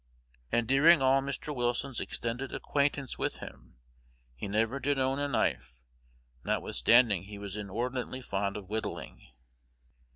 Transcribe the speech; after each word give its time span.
And 0.51 0.67
during 0.67 0.99
all 1.03 1.21
Mr. 1.21 1.53
Wilson's 1.53 1.99
extended 1.99 2.55
acquaintance 2.55 3.19
with 3.19 3.35
him 3.35 3.75
he 4.33 4.47
never 4.47 4.79
did 4.79 4.97
own 4.97 5.19
a 5.19 5.27
knife, 5.27 5.83
notwithstanding 6.43 7.25
he 7.25 7.37
was 7.37 7.55
inordinately 7.55 8.21
fond 8.23 8.57
of 8.57 8.67
whittling. 8.67 9.31